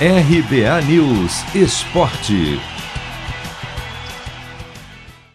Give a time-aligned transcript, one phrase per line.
[0.00, 2.58] RBA News Esporte.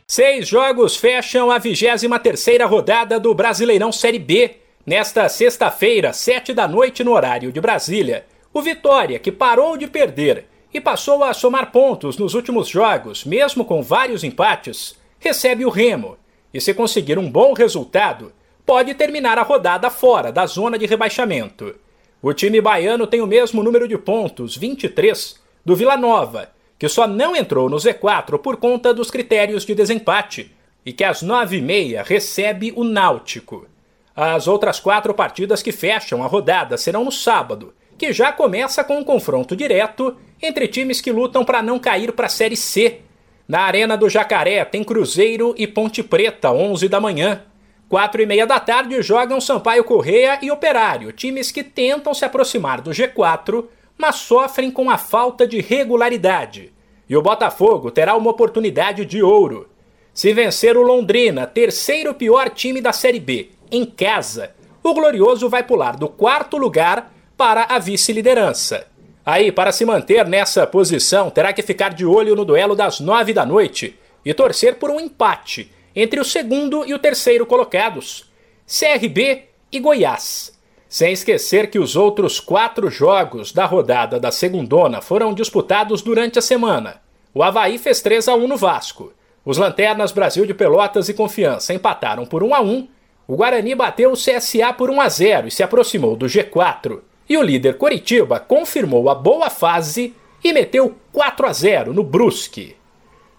[0.05, 4.57] Seis jogos fecham a 23 rodada do Brasileirão Série B.
[4.85, 10.45] Nesta sexta-feira, sete da noite no horário de Brasília, o Vitória, que parou de perder
[10.73, 16.17] e passou a somar pontos nos últimos jogos, mesmo com vários empates, recebe o Remo.
[16.53, 18.33] E se conseguir um bom resultado,
[18.65, 21.73] pode terminar a rodada fora da zona de rebaixamento.
[22.21, 27.07] O time baiano tem o mesmo número de pontos, 23, do Vila Nova, que só
[27.07, 30.51] não entrou no Z4 por conta dos critérios de desempate
[30.85, 33.67] e que às 9h30 recebe o Náutico.
[34.13, 38.99] As outras quatro partidas que fecham a rodada serão no sábado, que já começa com
[38.99, 42.99] um confronto direto entre times que lutam para não cair para a Série C.
[43.47, 47.43] Na Arena do Jacaré tem Cruzeiro e Ponte Preta, 11 da manhã.
[47.89, 52.81] Quatro e meia da tarde jogam Sampaio Correia e Operário, times que tentam se aproximar
[52.81, 53.65] do G4,
[53.97, 56.71] mas sofrem com a falta de regularidade.
[57.09, 59.67] E o Botafogo terá uma oportunidade de ouro.
[60.13, 64.51] Se vencer o Londrina, terceiro pior time da Série B, em casa,
[64.83, 68.85] o Glorioso vai pular do quarto lugar para a vice-liderança.
[69.25, 73.33] Aí, para se manter nessa posição, terá que ficar de olho no duelo das nove
[73.33, 78.31] da noite e torcer por um empate entre o segundo e o terceiro colocados,
[78.65, 80.57] CRB e Goiás.
[80.87, 86.41] Sem esquecer que os outros quatro jogos da rodada da segundona foram disputados durante a
[86.41, 87.01] semana.
[87.33, 89.13] O Havaí fez 3 a 1 no Vasco.
[89.45, 92.87] Os Lanternas Brasil de Pelotas e Confiança empataram por 1 a 1.
[93.27, 97.01] O Guarani bateu o CSA por 1 a 0 e se aproximou do G4.
[97.29, 102.75] E o líder Coritiba confirmou a boa fase e meteu 4 a 0 no Brusque.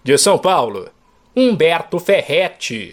[0.03, 0.89] De São Paulo,
[1.33, 2.89] Humberto Ferretti.